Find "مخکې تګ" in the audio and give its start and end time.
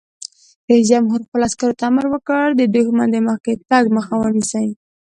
3.27-3.83